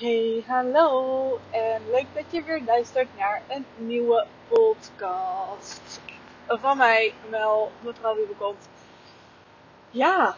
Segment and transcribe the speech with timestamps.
[0.00, 6.00] Hey, hallo en leuk dat je weer luistert naar een nieuwe podcast
[6.46, 8.68] van mij, Mel, mevrouw Wiebelkont.
[9.90, 10.36] Ja,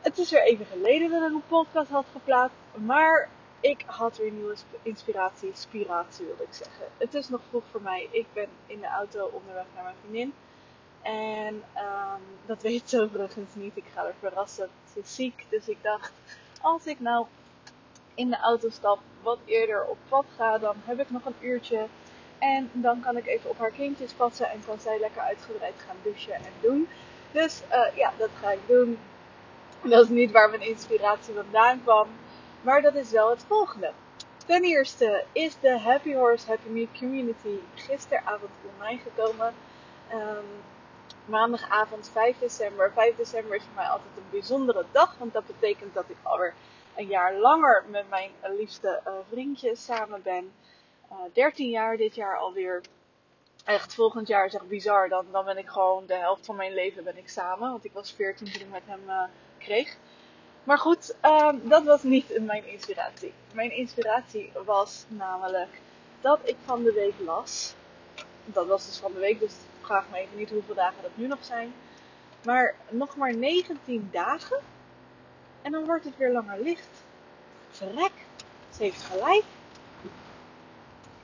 [0.00, 3.28] het is weer even geleden dat ik een podcast had geplaatst, maar
[3.60, 6.86] ik had weer nieuwe inspiratie, inspiratie wil ik zeggen.
[6.96, 10.34] Het is nog vroeg voor mij, ik ben in de auto onderweg naar mijn vriendin.
[11.02, 15.68] En um, dat weet ze overigens niet, ik ga haar verrassen, ze is ziek, dus
[15.68, 16.12] ik dacht,
[16.60, 17.26] als ik nou
[18.16, 21.86] in de auto stap, wat eerder op pad ga, dan heb ik nog een uurtje.
[22.38, 25.96] En dan kan ik even op haar kindjes passen en kan zij lekker uitgebreid gaan
[26.02, 26.88] douchen en doen.
[27.32, 28.98] Dus uh, ja, dat ga ik doen.
[29.82, 32.08] Dat is niet waar mijn inspiratie vandaan kwam.
[32.60, 33.92] Maar dat is wel het volgende.
[34.46, 39.54] Ten eerste is de Happy Horse Happy Me Community gisteravond online gekomen.
[40.12, 40.44] Um,
[41.24, 42.92] maandagavond 5 december.
[42.94, 45.14] 5 december is voor mij altijd een bijzondere dag.
[45.18, 46.54] Want dat betekent dat ik alweer
[46.96, 50.52] een jaar langer met mijn liefste uh, vriendje samen ben.
[51.12, 52.80] Uh, eh, 13 jaar dit jaar alweer.
[53.64, 55.08] Echt, volgend jaar echt bizar.
[55.08, 57.70] Dan, dan ben ik gewoon de helft van mijn leven ben ik samen.
[57.70, 59.22] Want ik was 14 toen ik met hem uh,
[59.58, 59.96] kreeg.
[60.64, 63.32] Maar goed, ehm, dat was niet mijn inspiratie.
[63.52, 65.80] Mijn inspiratie was namelijk
[66.20, 67.74] dat ik van de week las.
[68.44, 71.26] Dat was dus van de week, dus vraag me even niet hoeveel dagen dat nu
[71.26, 71.74] nog zijn.
[72.44, 74.60] Maar nog maar 19 dagen
[75.66, 76.88] en dan wordt het weer langer licht.
[77.70, 78.12] Verrek,
[78.70, 79.44] ze heeft gelijk.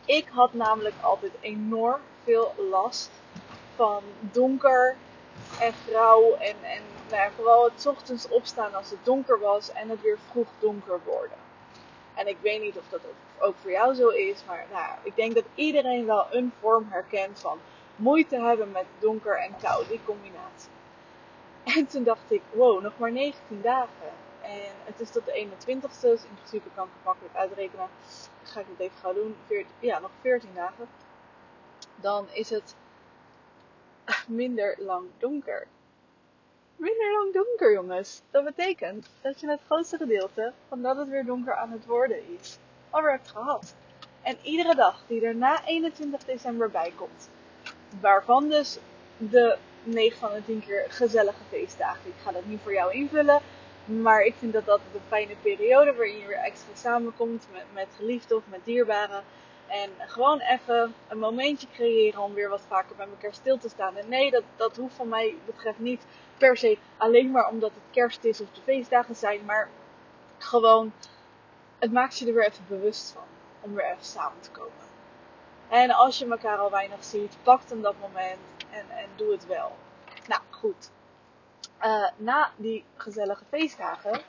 [0.05, 3.11] Ik had namelijk altijd enorm veel last
[3.77, 4.97] van donker
[5.61, 6.35] en grauw.
[6.35, 10.19] En, en nou ja, vooral het ochtends opstaan als het donker was en het weer
[10.31, 11.39] vroeg donker worden.
[12.15, 13.01] En ik weet niet of dat
[13.39, 17.41] ook voor jou zo is, maar nou, ik denk dat iedereen wel een vorm herkent
[17.41, 17.59] van
[17.97, 20.71] moeite hebben met donker en kou, die combinatie.
[21.65, 24.22] En toen dacht ik, wow, nog maar 19 dagen.
[24.43, 27.89] En het is tot de 21ste, dus in principe kan ik het makkelijk uitrekenen.
[28.43, 29.37] Ga ik het even gaan doen.
[29.79, 30.89] ja, nog 14 dagen.
[31.95, 32.75] Dan is het
[34.27, 35.67] minder lang donker.
[36.77, 38.23] Minder lang donker, jongens.
[38.31, 42.39] Dat betekent dat je het grootste gedeelte van dat het weer donker aan het worden
[42.41, 42.59] is,
[42.91, 43.75] alweer hebt gehad.
[44.23, 47.29] En iedere dag die er na 21 december bij komt,
[48.01, 48.79] waarvan dus
[49.17, 52.11] de 9 van de 10 keer gezellige feestdagen.
[52.11, 53.41] Ik ga dat niet voor jou invullen.
[53.85, 57.89] Maar ik vind dat dat een fijne periode waarin je weer extra samenkomt met, met
[57.97, 59.25] geliefden of met dierbaren.
[59.67, 63.97] En gewoon even een momentje creëren om weer wat vaker bij elkaar stil te staan.
[63.97, 66.05] En nee, dat, dat hoeft van mij betreft niet
[66.39, 69.45] per se alleen maar omdat het kerst is of de feestdagen zijn.
[69.45, 69.69] Maar
[70.39, 70.93] gewoon,
[71.79, 73.25] het maakt je er weer even bewust van
[73.61, 74.73] om weer even samen te komen.
[75.69, 78.39] En als je elkaar al weinig ziet, pak dan dat moment
[78.71, 79.73] en, en doe het wel.
[80.27, 80.91] Nou, goed.
[81.85, 84.21] Uh, na die gezellige feestdagen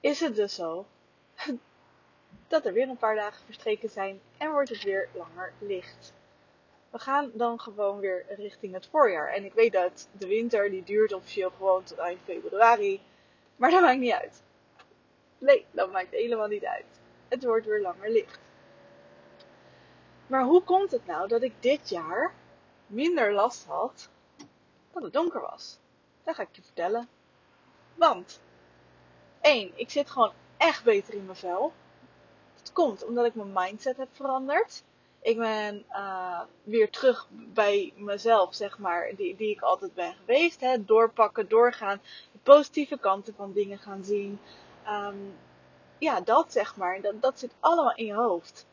[0.00, 0.86] is het dus zo
[2.48, 6.12] dat er weer een paar dagen verstreken zijn en wordt het weer langer licht.
[6.90, 9.28] We gaan dan gewoon weer richting het voorjaar.
[9.28, 13.00] En ik weet dat de winter die duurt officieel gewoon tot eind februari.
[13.56, 14.42] Maar dat maakt niet uit.
[15.38, 17.00] Nee, dat maakt helemaal niet uit.
[17.28, 18.38] Het wordt weer langer licht.
[20.26, 22.34] Maar hoe komt het nou dat ik dit jaar
[22.86, 24.08] minder last had
[24.92, 25.80] dat het donker was?
[26.24, 27.08] Dat ga ik je vertellen.
[27.94, 28.40] Want,
[29.40, 29.72] 1.
[29.74, 31.72] Ik zit gewoon echt beter in mijn vel.
[32.56, 34.82] Dat komt omdat ik mijn mindset heb veranderd.
[35.20, 40.60] Ik ben uh, weer terug bij mezelf, zeg maar, die, die ik altijd ben geweest.
[40.60, 40.84] Hè.
[40.84, 42.00] Doorpakken, doorgaan,
[42.32, 44.40] de positieve kanten van dingen gaan zien.
[44.88, 45.34] Um,
[45.98, 48.66] ja, dat zeg maar, dat, dat zit allemaal in je hoofd.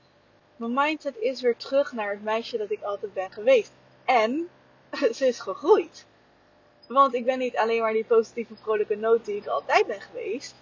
[0.56, 3.72] Mijn mindset is weer terug naar het meisje dat ik altijd ben geweest.
[4.06, 4.50] En
[5.16, 6.06] ze is gegroeid.
[6.90, 10.56] Want ik ben niet alleen maar die positieve, vrolijke noot die ik altijd ben geweest.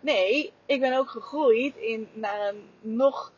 [0.00, 3.32] Nee, ik ben ook gegroeid in, naar een nog,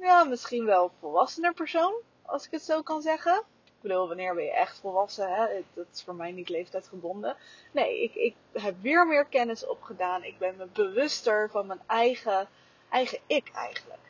[0.00, 1.94] ja, misschien wel volwassener persoon.
[2.22, 3.42] Als ik het zo kan zeggen.
[3.64, 5.34] Ik bedoel, wanneer ben je echt volwassen?
[5.34, 5.46] Hè?
[5.74, 7.36] Dat is voor mij niet leeftijdsgebonden.
[7.72, 10.24] Nee, ik, ik heb weer meer kennis opgedaan.
[10.24, 12.48] Ik ben me bewuster van mijn eigen,
[12.90, 14.02] eigen ik eigenlijk.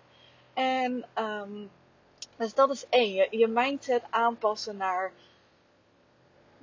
[0.52, 1.70] En um,
[2.36, 3.12] dus dat is één.
[3.12, 5.12] Je, je mindset aanpassen naar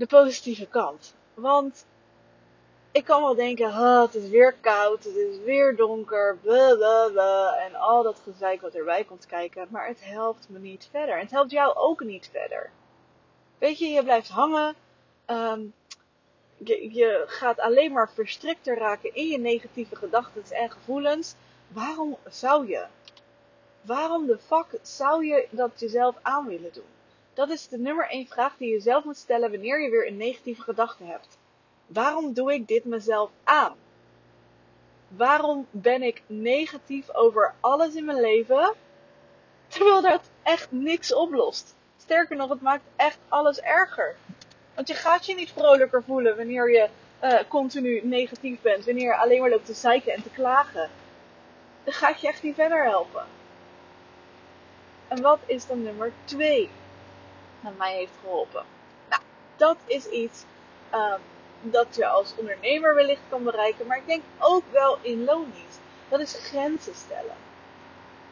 [0.02, 1.16] de positieve kant.
[1.34, 1.86] Want
[2.92, 7.76] ik kan wel denken, oh, het is weer koud, het is weer donker, blablabla, en
[7.76, 9.68] al dat gezeik wat erbij komt kijken.
[9.70, 11.16] Maar het helpt me niet verder.
[11.16, 12.70] En het helpt jou ook niet verder.
[13.58, 14.76] Weet je, je blijft hangen.
[15.28, 15.74] Um,
[16.58, 21.36] je, je gaat alleen maar verstrikter raken in je negatieve gedachten en gevoelens.
[21.68, 22.86] Waarom zou je?
[23.82, 27.01] Waarom de fuck zou je dat jezelf aan willen doen?
[27.42, 30.18] Dat is de nummer 1 vraag die je zelf moet stellen wanneer je weer een
[30.18, 31.38] negatieve gedachte hebt.
[31.88, 33.76] Waarom doe ik dit mezelf aan?
[35.08, 38.74] Waarom ben ik negatief over alles in mijn leven,
[39.68, 41.76] terwijl dat echt niks oplost?
[41.98, 44.16] Sterker nog, het maakt echt alles erger.
[44.76, 46.90] Want je gaat je niet vrolijker voelen wanneer je
[47.24, 50.90] uh, continu negatief bent, wanneer je alleen maar loopt te zeiken en te klagen.
[51.84, 53.26] Dan gaat je echt niet verder helpen.
[55.08, 56.70] En wat is dan nummer 2
[57.62, 58.64] dat mij heeft geholpen?
[59.10, 59.22] Nou,
[59.56, 60.46] dat is iets
[60.94, 61.22] um,
[61.62, 65.80] dat je als ondernemer wellicht kan bereiken, maar ik denk ook wel in loondienst.
[66.10, 67.36] Dat is grenzen stellen.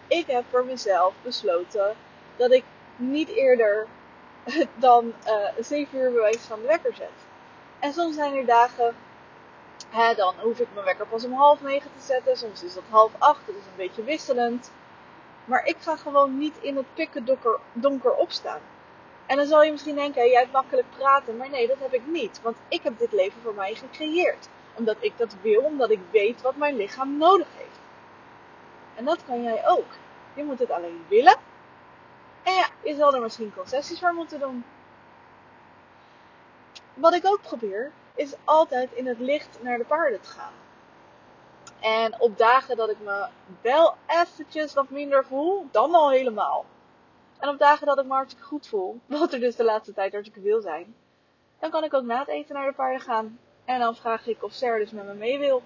[0.07, 1.95] Ik heb voor mezelf besloten
[2.35, 2.63] dat ik
[2.95, 3.87] niet eerder
[4.75, 7.09] dan uh, 7 uur bewijs van de wekker zet.
[7.79, 8.95] En soms zijn er dagen,
[9.89, 12.37] hè, dan hoef ik mijn wekker pas om half negen te zetten.
[12.37, 14.71] Soms is dat half acht, dat is een beetje wisselend.
[15.45, 17.37] Maar ik ga gewoon niet in het pikken
[17.73, 18.61] donker opstaan.
[19.29, 21.37] En dan zal je misschien denken, jij hebt makkelijk praten.
[21.37, 22.41] Maar nee, dat heb ik niet.
[22.41, 24.49] Want ik heb dit leven voor mij gecreëerd.
[24.73, 27.79] Omdat ik dat wil, omdat ik weet wat mijn lichaam nodig heeft.
[28.95, 29.85] En dat kan jij ook.
[30.33, 31.35] Je moet het alleen willen.
[32.43, 34.65] En ja, je zal er misschien concessies voor moeten doen.
[36.93, 40.53] Wat ik ook probeer, is altijd in het licht naar de paarden te gaan.
[41.79, 43.27] En op dagen dat ik me
[43.61, 46.65] wel eventjes wat minder voel, dan al helemaal.
[47.39, 50.11] En op dagen dat ik me hartstikke goed voel, wat er dus de laatste tijd
[50.11, 50.95] hartstikke wil zijn,
[51.59, 53.39] dan kan ik ook na het eten naar de paarden gaan.
[53.65, 55.61] En dan vraag ik of Sarah dus met me mee wil.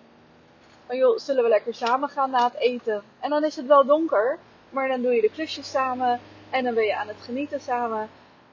[0.85, 3.03] Van joh, zullen we lekker samen gaan na het eten?
[3.19, 4.39] En dan is het wel donker,
[4.69, 8.09] maar dan doe je de klusjes samen en dan ben je aan het genieten samen.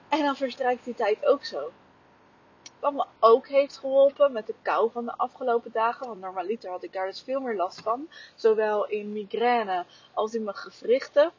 [0.08, 1.70] En dan verstrijkt die tijd ook zo.
[2.80, 6.06] Wat me ook heeft geholpen met de kou van de afgelopen dagen.
[6.06, 8.08] Want normaliter had ik daar dus veel meer last van.
[8.34, 9.84] Zowel in migraine
[10.14, 11.32] als in mijn gewrichten.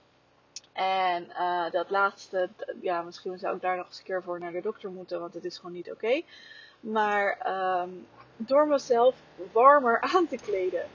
[0.73, 2.49] En uh, dat laatste,
[2.81, 5.33] ja, misschien zou ik daar nog eens een keer voor naar de dokter moeten, want
[5.33, 6.21] het is gewoon niet oké.
[6.79, 7.37] Maar
[7.81, 9.15] um, door mezelf
[9.51, 10.85] warmer aan te kleden.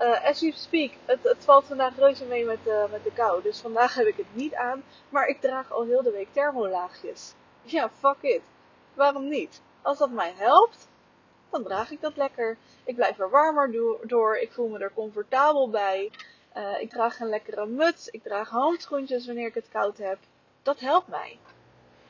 [0.00, 3.42] Uh, as you speak, het, het, valt vandaag reuze mee met, uh, met de kou.
[3.42, 7.34] Dus vandaag heb ik het niet aan, maar ik draag al heel de week thermolaagjes.
[7.62, 8.42] Ja, fuck it.
[8.94, 9.60] Waarom niet?
[9.82, 10.88] Als dat mij helpt,
[11.50, 12.56] dan draag ik dat lekker.
[12.84, 13.72] Ik blijf er warmer
[14.02, 14.36] door.
[14.36, 16.10] Ik voel me er comfortabel bij.
[16.56, 18.08] Uh, ik draag een lekkere muts.
[18.08, 20.18] Ik draag handschoentjes wanneer ik het koud heb.
[20.62, 21.38] Dat helpt mij.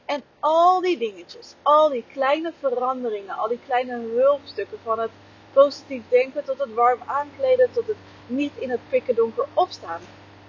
[0.04, 5.10] En al die dingetjes, al die kleine veranderingen, al die kleine hulpstukken van het
[5.52, 7.96] positief denken tot het warm aankleden, tot het
[8.26, 10.00] niet in het pikken donker opstaan.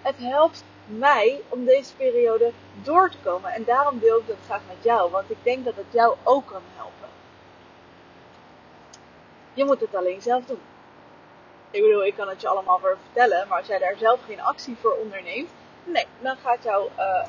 [0.02, 2.52] Het helpt mij om deze periode
[2.84, 3.54] door te komen.
[3.54, 6.46] En daarom deel ik dat graag met jou, want ik denk dat het jou ook
[6.46, 7.10] kan helpen.
[9.54, 10.62] Je moet het alleen zelf doen.
[11.72, 14.42] Ik bedoel, ik kan het je allemaal voor vertellen, maar als jij daar zelf geen
[14.42, 15.50] actie voor onderneemt,
[15.84, 17.24] nee, dan gaat jouw uh,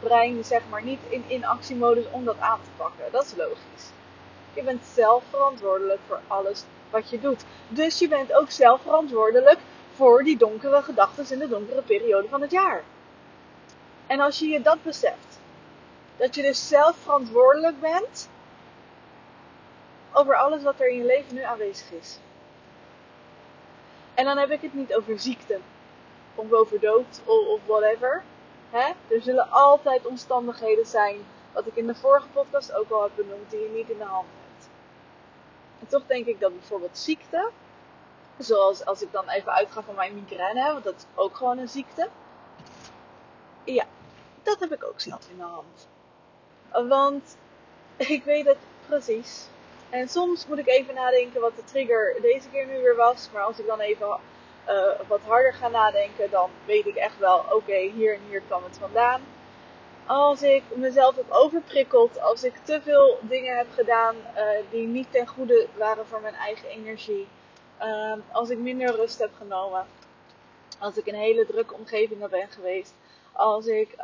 [0.00, 3.04] brein zeg maar niet in, in actiemodus om dat aan te pakken.
[3.10, 3.90] Dat is logisch.
[4.54, 7.44] Je bent zelf verantwoordelijk voor alles wat je doet.
[7.68, 9.58] Dus je bent ook zelf verantwoordelijk
[9.94, 12.82] voor die donkere gedachten in de donkere periode van het jaar.
[14.06, 15.40] En als je je dat beseft,
[16.16, 18.28] dat je dus zelf verantwoordelijk bent
[20.12, 22.18] over alles wat er in je leven nu aanwezig is.
[24.14, 25.58] En dan heb ik het niet over ziekte,
[26.34, 28.22] of over dood, of, whatever.
[29.08, 31.16] Er zullen altijd omstandigheden zijn,
[31.52, 34.04] wat ik in de vorige podcast ook al heb benoemd, die je niet in de
[34.04, 34.68] hand hebt.
[35.80, 37.50] En toch denk ik dat bijvoorbeeld ziekte,
[38.38, 41.68] zoals als ik dan even uitga van mijn migraine, want dat is ook gewoon een
[41.68, 42.08] ziekte.
[43.64, 43.84] Ja,
[44.42, 45.88] dat heb ik ook zelf in de hand.
[46.88, 47.36] Want
[47.96, 49.48] ik weet het precies.
[49.92, 53.28] En soms moet ik even nadenken wat de trigger deze keer nu weer was.
[53.32, 54.06] Maar als ik dan even
[54.68, 58.64] uh, wat harder ga nadenken, dan weet ik echt wel, oké, hier en hier kwam
[58.64, 59.20] het vandaan.
[60.06, 65.06] Als ik mezelf heb overprikkeld, als ik te veel dingen heb gedaan uh, die niet
[65.10, 67.28] ten goede waren voor mijn eigen energie.
[67.82, 69.86] Uh, als ik minder rust heb genomen.
[70.78, 72.94] Als ik in een hele drukke omgeving ben geweest
[73.32, 73.96] als ik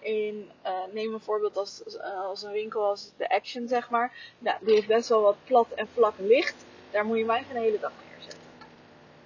[0.00, 4.12] in, uh, neem een voorbeeld als, uh, als een winkel als de Action, zeg maar.
[4.38, 6.64] Nou, die heeft best wel wat plat en vlak licht.
[6.90, 8.40] Daar moet je mij geen hele dag neerzetten.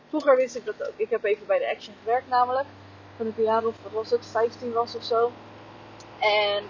[0.08, 0.94] Vroeger wist ik dat ook.
[0.96, 2.66] Ik heb even bij de Action gewerkt namelijk.
[3.16, 5.32] Toen ik een jaar of, wat was het, 15 was of zo.
[6.18, 6.64] En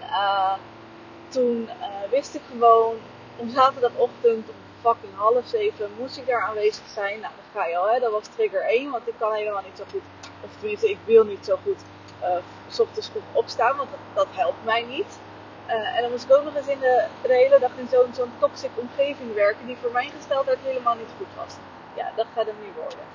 [1.29, 1.69] toen
[2.09, 2.95] wist ik gewoon,
[3.37, 7.19] om zaterdagochtend om fucking half zeven moest ik daar aanwezig zijn.
[7.19, 7.99] Nou, dat ga je al, hè.
[7.99, 10.01] Dat was trigger 1, want ik kan helemaal niet zo goed.
[10.43, 11.81] Of tenminste, ik wil niet zo goed
[12.67, 15.19] s ochtends goed opstaan, want dat, helpt mij niet.
[15.67, 18.13] Uh, en dan moest ik ook nog eens in de, de hele dag in zo'n
[18.13, 21.55] zo'n toxic omgeving werken, die voor mijn gesteldheid helemaal niet goed was.
[21.95, 23.05] Ja, dat gaat hem niet worden.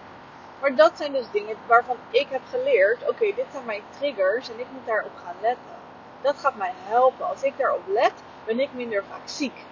[0.60, 4.60] Maar dat zijn dus dingen waarvan ik heb geleerd: oké, dit zijn mijn triggers en
[4.60, 5.76] ik moet daarop gaan letten.
[6.20, 7.28] Dat gaat mij helpen.
[7.28, 8.12] Als ik daarop let,
[8.44, 9.66] ben ik minder vaak ziek.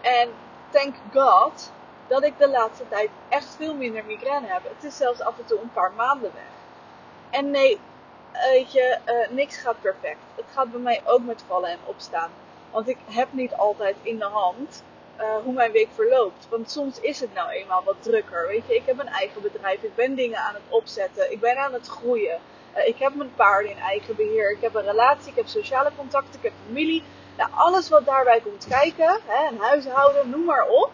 [0.00, 0.28] En
[0.70, 1.72] thank God
[2.06, 4.62] dat ik de laatste tijd echt veel minder migraine heb.
[4.62, 6.52] Het is zelfs af en toe een paar maanden weg.
[7.30, 7.80] En nee,
[8.32, 10.18] weet je, uh, niks gaat perfect.
[10.34, 12.30] Het gaat bij mij ook met vallen en opstaan.
[12.70, 14.82] Want ik heb niet altijd in de hand
[15.20, 16.46] uh, hoe mijn week verloopt.
[16.48, 18.46] Want soms is het nou eenmaal wat drukker.
[18.46, 19.82] Weet je, ik heb een eigen bedrijf.
[19.82, 21.32] Ik ben dingen aan het opzetten.
[21.32, 22.38] Ik ben aan het groeien.
[22.76, 24.50] Uh, ik heb mijn paarden in eigen beheer.
[24.50, 25.30] Ik heb een relatie.
[25.30, 26.34] Ik heb sociale contacten.
[26.34, 27.02] Ik heb familie.
[27.36, 29.20] Nou, alles wat daarbij komt kijken.
[29.26, 30.90] Hè, een huishouden, noem maar op.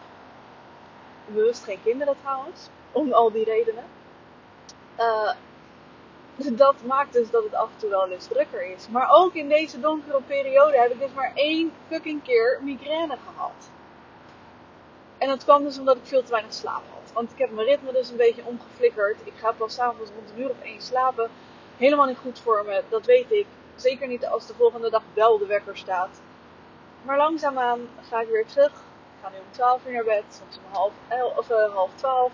[1.26, 2.68] Bewust geen kinderen trouwens.
[2.92, 3.84] Om al die redenen.
[4.98, 5.30] Uh,
[6.46, 8.88] dat maakt dus dat het af en toe wel eens drukker is.
[8.88, 13.70] Maar ook in deze donkere periode heb ik dus maar één fucking keer migraine gehad.
[15.18, 17.12] En dat kwam dus omdat ik veel te weinig slaap had.
[17.12, 19.16] Want ik heb mijn ritme dus een beetje omgeflikkerd.
[19.24, 21.30] Ik ga pas s'avonds rond een uur of één slapen.
[21.76, 23.46] Helemaal niet goed voor me, dat weet ik.
[23.74, 26.20] Zeker niet als de volgende dag wel de wekker staat.
[27.02, 28.72] Maar langzaamaan ga ik weer terug.
[28.72, 31.90] Ik ga nu om 12 uur naar bed, soms om half, elf, of, uh, half
[31.94, 32.32] 12.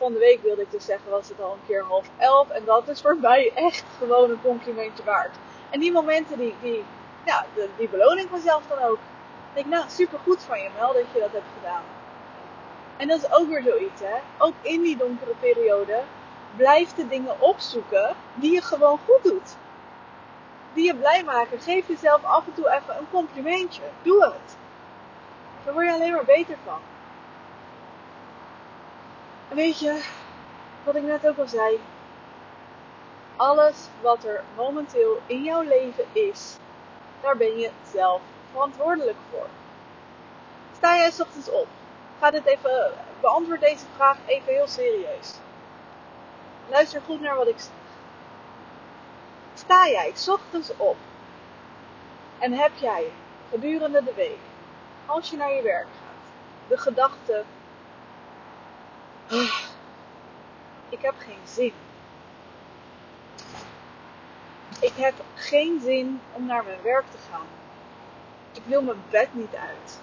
[0.00, 2.48] Van de week wilde ik dus zeggen, was het al een keer half 11.
[2.48, 5.36] En dat is voor mij echt gewoon een complimentje waard.
[5.70, 6.84] En die momenten, die, die,
[7.24, 8.98] ja, die beloning vanzelf dan ook.
[9.48, 11.82] Ik denk, nou, super goed van je Mel dat je dat hebt gedaan.
[12.96, 14.16] En dat is ook weer zoiets, hè.
[14.38, 16.02] Ook in die donkere periode
[16.56, 19.56] blijf de dingen opzoeken die je gewoon goed doet.
[20.72, 21.60] Die je blij maken.
[21.60, 23.82] Geef jezelf af en toe even een complimentje.
[24.02, 24.56] Doe het.
[25.64, 26.80] Daar word je alleen maar beter van.
[29.54, 30.04] Weet je,
[30.84, 31.80] wat ik net ook al zei.
[33.36, 36.56] Alles wat er momenteel in jouw leven is,
[37.20, 39.46] daar ben je zelf verantwoordelijk voor.
[40.76, 41.66] Sta jij s ochtends op?
[42.20, 45.34] Ga dit even, beantwoord deze vraag even heel serieus.
[46.68, 47.70] Luister goed naar wat ik zeg.
[49.54, 50.96] Sta jij s ochtends op
[52.38, 53.12] en heb jij
[53.50, 54.38] gedurende de week,
[55.06, 57.44] als je naar je werk gaat, de gedachte:
[60.88, 61.72] ik heb geen zin.
[64.80, 67.46] Ik heb geen zin om naar mijn werk te gaan.
[68.52, 70.00] Ik wil mijn bed niet uit.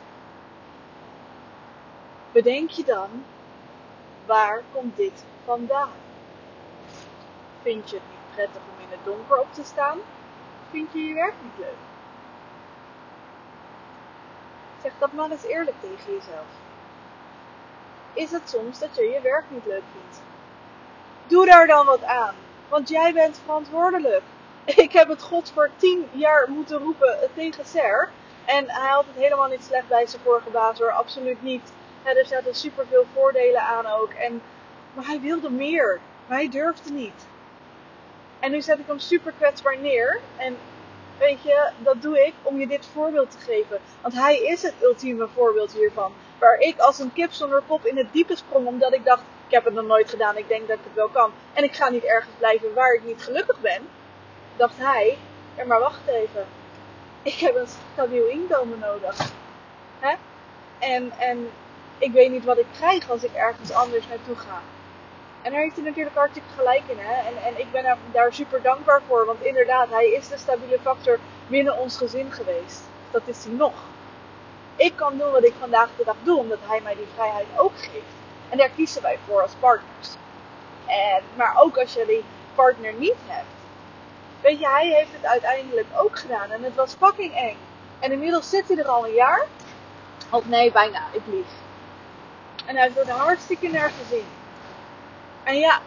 [2.31, 3.09] Bedenk je dan,
[4.25, 5.91] waar komt dit vandaan?
[7.61, 9.97] Vind je het niet prettig om in het donker op te staan?
[10.71, 11.81] Vind je je werk niet leuk?
[14.81, 16.66] Zeg dat maar eens eerlijk tegen jezelf.
[18.17, 20.21] Is het soms dat je je werk niet leuk vindt?
[21.27, 22.35] Doe daar dan wat aan,
[22.69, 24.21] want jij bent verantwoordelijk.
[24.85, 28.09] Ik heb het God voor tien jaar moeten roepen tegen Ser.
[28.45, 31.71] En hij had het helemaal niet slecht bij zijn vorige baas hoor, absoluut niet.
[32.03, 34.11] er zaten super veel voordelen aan ook.
[34.11, 34.41] En,
[34.93, 37.25] maar hij wilde meer, maar hij durfde niet.
[38.39, 40.19] En nu zet ik hem super kwetsbaar neer.
[40.35, 40.57] En
[41.19, 43.79] weet je, dat doe ik om je dit voorbeeld te geven.
[44.01, 46.11] Want hij is het ultieme voorbeeld hiervan.
[46.39, 49.53] Waar ik als een kip zonder kop in het diepe sprong, omdat ik dacht, ik
[49.53, 51.31] heb het nog nooit gedaan, ik denk dat ik het wel kan.
[51.53, 53.81] En ik ga niet ergens blijven waar ik niet gelukkig ben.
[54.55, 55.17] Dacht hij,
[55.55, 56.45] ja maar wacht even.
[57.21, 59.31] Ik heb een stabiel inkomen nodig.
[59.99, 60.15] Hè?
[60.79, 61.49] En, en
[61.97, 64.61] ik weet niet wat ik krijg als ik ergens anders naartoe ga.
[65.47, 66.97] En daar heeft hij natuurlijk hartstikke gelijk in.
[66.99, 67.13] Hè?
[67.13, 69.25] En, en ik ben daar super dankbaar voor.
[69.25, 72.81] Want inderdaad, hij is de stabiele factor binnen ons gezin geweest.
[73.11, 73.73] Dat is hij nog.
[74.75, 77.77] Ik kan doen wat ik vandaag de dag doe, omdat hij mij die vrijheid ook
[77.77, 78.13] geeft.
[78.49, 80.09] En daar kiezen wij voor als partners.
[80.85, 82.23] En, maar ook als je die
[82.55, 83.55] partner niet hebt.
[84.41, 86.51] Weet je, hij heeft het uiteindelijk ook gedaan.
[86.51, 87.57] En het was fucking eng.
[87.99, 89.45] En inmiddels zit hij er al een jaar.
[90.31, 91.01] Of nee, bijna.
[91.11, 91.47] Ik lieg.
[92.65, 94.36] En hij heeft er hartstikke naar gezien.
[95.47, 95.79] En ja,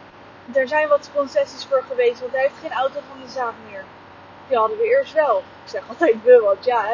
[0.53, 3.85] er zijn wat concessies voor geweest, want hij heeft geen auto van de zaak meer.
[4.49, 5.39] Die hadden we eerst wel.
[5.39, 6.85] Ik zeg altijd we, want ja,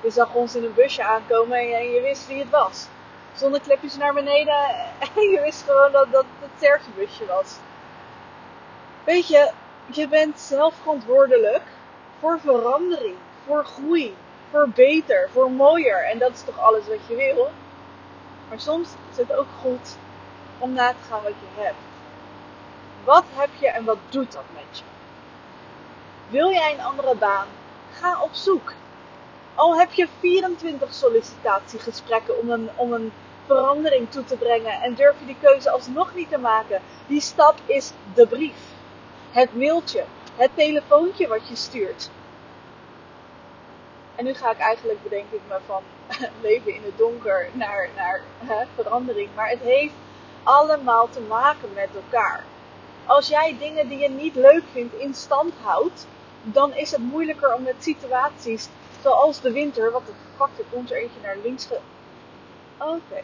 [0.00, 2.86] je zag ons in een busje aankomen en je wist wie het was.
[3.34, 4.68] Zonneklepjes naar beneden
[5.16, 7.56] en je wist gewoon dat dat het Serge-busje was.
[9.04, 9.50] Weet je,
[9.86, 11.62] je bent zelf verantwoordelijk
[12.18, 14.16] voor verandering, voor groei,
[14.50, 16.04] voor beter, voor mooier.
[16.04, 17.50] En dat is toch alles wat je wil.
[18.48, 19.96] Maar soms is het ook goed
[20.58, 21.89] om na te gaan wat je hebt.
[23.04, 24.84] Wat heb je en wat doet dat met je?
[26.28, 27.46] Wil jij een andere baan?
[27.92, 28.72] Ga op zoek.
[29.54, 33.12] Al heb je 24 sollicitatiegesprekken om een, om een
[33.46, 37.58] verandering toe te brengen en durf je die keuze alsnog niet te maken, die stap
[37.66, 38.58] is de brief.
[39.30, 40.04] Het mailtje,
[40.36, 42.10] het telefoontje wat je stuurt.
[44.16, 45.82] En nu ga ik eigenlijk, bedenk me, van
[46.42, 48.20] leven in het donker naar, naar
[48.74, 49.28] verandering.
[49.34, 49.94] Maar het heeft
[50.42, 52.44] allemaal te maken met elkaar.
[53.10, 56.06] Als jij dingen die je niet leuk vindt in stand houdt,
[56.42, 58.68] dan is het moeilijker om met situaties
[59.02, 59.90] zoals de winter.
[59.90, 61.78] Wat de fuck, er komt er eentje naar links ge...
[62.78, 63.22] Oké.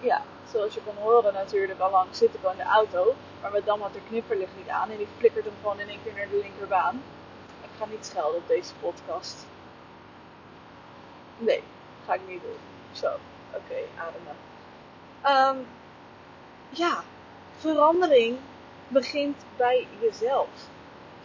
[0.00, 0.22] Ja,
[0.52, 3.14] Zoals je kon horen natuurlijk al lang zitten we in de auto.
[3.40, 4.90] Maar met dan had er knipperlicht niet aan.
[4.90, 7.02] En die flikkert hem gewoon in één keer naar de linkerbaan.
[7.62, 9.46] Ik ga niet schelden op deze podcast.
[11.36, 11.62] Nee,
[12.06, 12.58] ga ik niet doen.
[12.92, 13.06] Zo,
[13.52, 14.36] oké, ademen.
[15.58, 15.66] Um,
[16.68, 17.02] ja,
[17.58, 18.38] verandering
[18.90, 20.48] begint bij jezelf.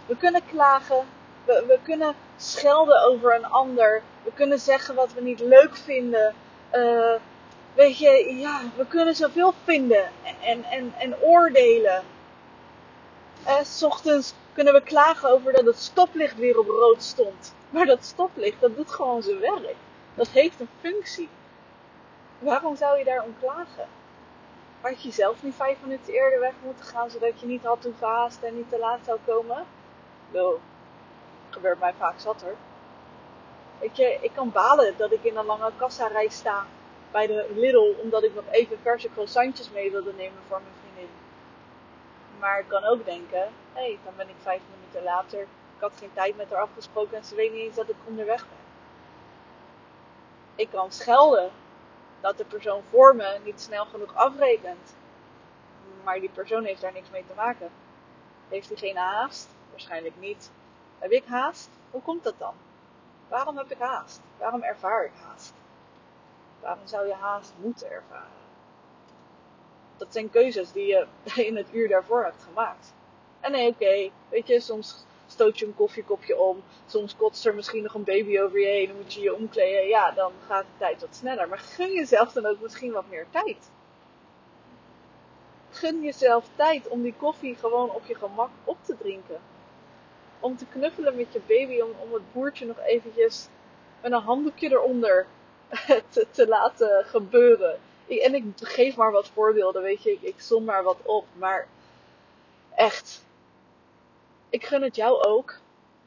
[0.06, 1.06] We kunnen klagen,
[1.46, 6.34] we, we, kunnen schelden over een ander, we kunnen zeggen wat we niet leuk vinden.
[6.76, 7.14] Uh,
[7.74, 10.10] weet je, ja, we kunnen zoveel vinden
[10.42, 12.04] en, en, en oordelen.
[13.48, 17.54] Uh, s ochtends kunnen we klagen over dat het stoplicht weer op rood stond.
[17.70, 19.76] Maar dat stoplicht, dat doet gewoon zijn werk.
[20.16, 21.30] Dat heeft een functie.
[22.40, 23.88] Waarom zou je daarom klagen?
[24.86, 28.08] Had je zelf niet vijf minuten eerder weg moeten gaan, zodat je niet had hoeven
[28.08, 29.66] haasten en niet te laat zou komen?
[30.32, 30.60] Wel,
[31.50, 32.56] gebeurt mij vaak zat hoor.
[33.80, 36.66] Weet je, ik kan balen dat ik in een lange kassarij sta
[37.12, 41.14] bij de Lidl, omdat ik nog even verse croissantjes mee wilde nemen voor mijn vriendin.
[42.40, 43.42] Maar ik kan ook denken,
[43.74, 45.42] hé, hey, dan ben ik vijf minuten later.
[45.42, 48.48] Ik had geen tijd met haar afgesproken en ze weet niet eens dat ik onderweg
[48.48, 48.64] ben.
[50.56, 51.52] Ik kan schelden
[52.22, 54.96] dat de persoon voor me niet snel genoeg afrekent.
[56.04, 57.70] Maar die persoon heeft daar niks mee te maken.
[58.50, 59.50] Heeft hij geen haast?
[59.70, 60.52] Waarschijnlijk niet.
[61.00, 61.70] Heb ik haast?
[61.92, 62.54] Hoe komt dat dan?
[63.28, 64.22] Waarom heb ik haast?
[64.38, 65.54] Waarom ervaar ik haast?
[66.60, 68.44] Waarom zou je haast moeten ervaren?
[69.98, 71.08] Dat zijn keuzes die je
[71.48, 72.94] in het uur daarvoor hebt gemaakt.
[73.40, 76.64] En nee, oké, weet je, soms stoot je een koffiekopje om.
[76.86, 78.88] Soms kotst er misschien nog een baby over je heen.
[78.88, 79.88] Dan moet je je omkleden.
[79.88, 81.48] Ja, dan gaat de tijd wat sneller.
[81.48, 83.70] Maar gun jezelf dan ook misschien wat meer tijd.
[85.70, 89.40] Gun jezelf tijd om die koffie gewoon op je gemak op te drinken.
[90.40, 91.80] Om te knuffelen met je baby.
[91.80, 93.48] Om, het boertje nog eventjes
[94.02, 95.26] met een handdoekje eronder
[96.14, 97.80] te, te laten gebeuren.
[98.08, 100.12] en ik geef maar wat voorbeelden, weet je.
[100.12, 101.26] Ik, ik som maar wat op.
[101.34, 101.68] Maar
[102.76, 103.25] echt,
[104.56, 105.60] ik gun het jou ook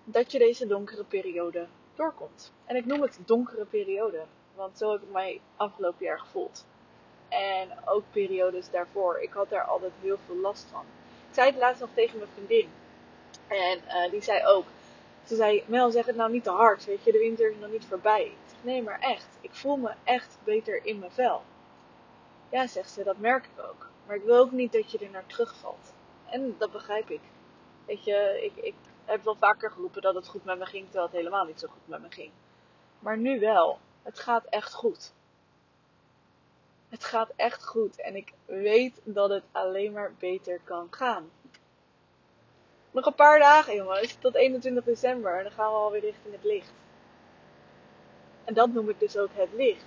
[0.05, 2.53] dat je deze donkere periode doorkomt.
[2.65, 4.23] En ik noem het donkere periode,
[4.55, 6.67] want zo heb ik mij afgelopen jaar gevoeld.
[7.29, 9.19] En ook periodes daarvoor.
[9.21, 10.85] Ik had daar altijd heel veel last van.
[11.29, 12.69] Ik zei het laatst nog tegen mijn vriendin.
[13.47, 14.65] En uh, die zei ook.
[15.27, 16.85] Ze zei, Mel, zeg het nou niet te hard.
[16.85, 18.25] Weet je, de winter is nog niet voorbij.
[18.25, 19.29] Ik zeg, nee, maar echt.
[19.41, 21.43] Ik voel me echt beter in mijn vel.
[22.51, 23.89] Ja, zegt ze, dat merk ik ook.
[24.07, 25.93] Maar ik wil ook niet dat je er naar terugvalt.
[26.31, 27.21] En dat begrijp ik.
[27.89, 28.75] Weet je, ik, ik
[29.05, 31.69] heb wel vaker geroepen dat het goed met me ging, terwijl het helemaal niet zo
[31.69, 32.31] goed met me ging.
[32.99, 33.79] Maar nu wel.
[34.03, 35.13] Het gaat echt goed.
[36.89, 41.31] Het gaat echt goed en ik weet dat het alleen maar beter kan gaan.
[42.91, 46.45] Nog een paar dagen, jongens, tot 21 december en dan gaan we alweer richting het
[46.45, 46.73] licht.
[48.45, 49.85] En dat noem ik dus ook het licht.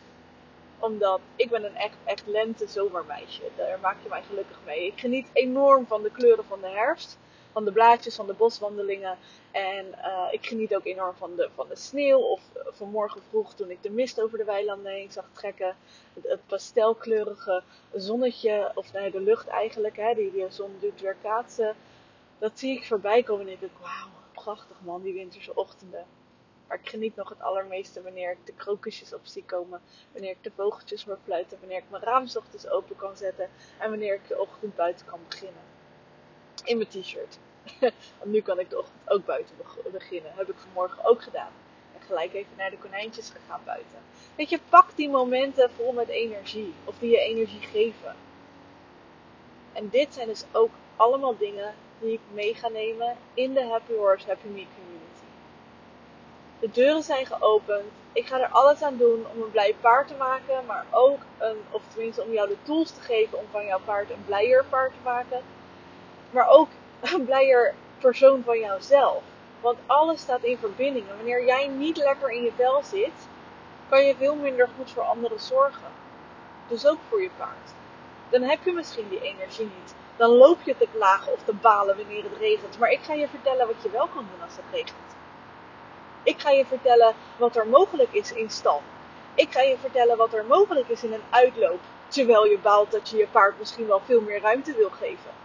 [0.79, 3.43] Omdat ik ben een echt, echt lente-zomermeisje.
[3.55, 4.85] Daar maak je mij gelukkig mee.
[4.85, 7.19] Ik geniet enorm van de kleuren van de herfst
[7.51, 9.17] van de blaadjes, van de boswandelingen.
[9.51, 12.19] En uh, ik geniet ook enorm van de, van de sneeuw.
[12.19, 15.75] Of uh, vanmorgen vroeg toen ik de mist over de weilanden heen zag trekken.
[16.21, 21.75] Het, pastelkleurige zonnetje, of nee, de lucht eigenlijk, hè, die de zon doet weerkaatsen.
[22.39, 26.05] Dat zie ik voorbij komen en ik denk, wauw, prachtig man, die winterse ochtenden.
[26.67, 29.81] Maar ik geniet nog het allermeeste wanneer ik de krokusjes op zie komen.
[30.11, 31.57] Wanneer ik de vogeltjes hoor fluiten.
[31.59, 33.49] Wanneer ik mijn raam ochtends open kan zetten.
[33.77, 35.80] En wanneer ik de ochtend buiten kan beginnen
[36.63, 37.37] in mijn t-shirt.
[38.19, 39.55] Want nu kan ik de ochtend ook buiten
[39.91, 40.31] beginnen.
[40.35, 41.51] Heb ik vanmorgen ook gedaan.
[41.93, 43.97] En gelijk even naar de konijntjes gegaan buiten.
[44.35, 46.73] Weet je, pak die momenten vol met energie.
[46.85, 48.15] Of die je energie geven.
[49.73, 53.93] En dit zijn dus ook allemaal dingen die ik mee ga nemen in de Happy
[53.93, 55.25] Horse Happy Me community.
[56.59, 57.85] De deuren zijn geopend.
[58.13, 60.65] Ik ga er alles aan doen om een blij paard te maken.
[60.65, 64.09] Maar ook een, of tenminste om jou de tools te geven om van jouw paard
[64.09, 65.41] een blijer paard te maken
[66.31, 69.23] maar ook een blijer persoon van jouzelf.
[69.61, 71.09] Want alles staat in verbinding.
[71.09, 73.27] En wanneer jij niet lekker in je vel zit,
[73.89, 75.91] kan je veel minder goed voor anderen zorgen.
[76.67, 77.73] Dus ook voor je paard.
[78.29, 79.95] Dan heb je misschien die energie niet.
[80.15, 82.79] Dan loop je te klagen of te balen wanneer het regent.
[82.79, 85.15] Maar ik ga je vertellen wat je wel kan doen als het regent.
[86.23, 88.81] Ik ga je vertellen wat er mogelijk is in stal.
[89.35, 91.79] Ik ga je vertellen wat er mogelijk is in een uitloop.
[92.07, 95.40] Terwijl je baalt dat je je paard misschien wel veel meer ruimte wil geven.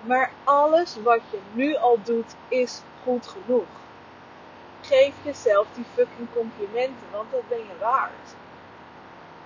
[0.00, 3.66] Maar alles wat je nu al doet is goed genoeg.
[4.80, 8.36] Geef jezelf die fucking complimenten, want dat ben je waard.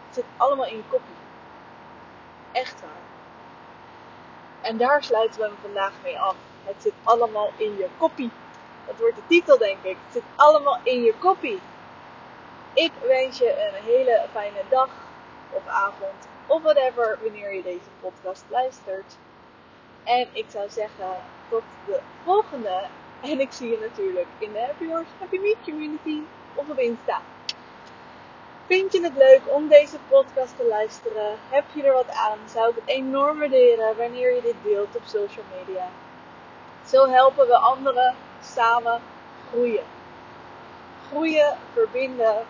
[0.06, 1.14] Het zit allemaal in je kopje.
[2.52, 3.02] Echt waar.
[4.60, 6.36] En daar sluiten we hem vandaag mee af.
[6.64, 8.30] Het zit allemaal in je kopie.
[8.86, 9.96] Dat wordt de titel, denk ik.
[10.04, 11.60] Het zit allemaal in je kopie.
[12.74, 14.88] Ik wens je een hele fijne dag
[15.50, 19.16] of avond of whatever wanneer je deze podcast luistert.
[20.04, 21.16] En ik zou zeggen,
[21.48, 22.88] tot de volgende.
[23.20, 26.20] En ik zie je natuurlijk in de Happy Horse Happy Meet Community
[26.54, 27.20] of op Insta.
[28.66, 31.38] Vind je het leuk om deze podcast te luisteren?
[31.50, 32.38] Heb je er wat aan?
[32.48, 35.88] Zou ik het enorm waarderen wanneer je dit deelt op social media.
[36.86, 39.00] Zo helpen we anderen samen
[39.48, 39.84] groeien.
[41.08, 42.46] Groeien, verbinden,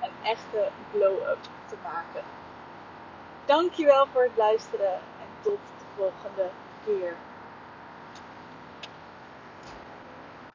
[0.00, 1.38] een echte glow-up
[1.68, 2.22] te maken.
[3.44, 5.58] Dankjewel voor het luisteren en tot
[5.98, 6.50] de volgende
[6.84, 7.27] keer.